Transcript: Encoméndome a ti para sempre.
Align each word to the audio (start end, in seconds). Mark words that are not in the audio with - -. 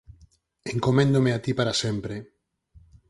Encoméndome 0.73 1.31
a 1.33 1.39
ti 1.43 1.51
para 1.59 1.77
sempre. 1.83 2.15